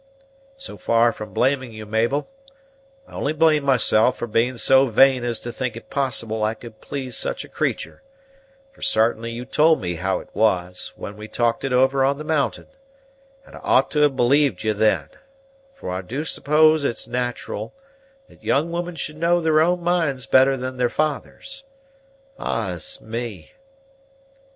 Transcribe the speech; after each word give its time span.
So 0.57 0.77
far 0.77 1.11
from 1.11 1.31
blaming 1.31 1.73
you, 1.73 1.85
Mabel, 1.85 2.27
I 3.07 3.11
only 3.11 3.33
blame 3.33 3.63
myself 3.63 4.17
for 4.17 4.25
being 4.25 4.57
so 4.57 4.87
vain 4.87 5.23
as 5.23 5.39
to 5.41 5.51
think 5.51 5.77
it 5.77 5.91
possible 5.91 6.43
I 6.43 6.55
could 6.55 6.81
please 6.81 7.15
such 7.15 7.45
a 7.45 7.47
creatur'; 7.47 8.01
for 8.71 8.81
sartainly 8.81 9.29
you 9.31 9.45
told 9.45 9.79
me 9.79 9.93
how 9.93 10.19
it 10.19 10.29
was, 10.33 10.91
when 10.95 11.17
we 11.17 11.27
talked 11.27 11.63
it 11.63 11.71
over 11.71 12.03
on 12.03 12.17
the 12.17 12.23
mountain, 12.23 12.65
and 13.45 13.55
I 13.55 13.59
ought 13.59 13.91
to 13.91 13.99
have 13.99 14.15
believed 14.15 14.63
you 14.63 14.73
then; 14.73 15.07
for 15.75 15.91
I 15.91 16.01
do 16.01 16.23
suppose 16.25 16.83
it's 16.83 17.07
nat'ral 17.07 17.71
that 18.27 18.43
young 18.43 18.71
women 18.71 18.95
should 18.95 19.17
know 19.17 19.39
their 19.39 19.61
own 19.61 19.83
minds 19.83 20.25
better 20.25 20.57
than 20.57 20.77
their 20.77 20.89
fathers. 20.89 21.63
Ah's 22.39 22.99
me! 23.01 23.53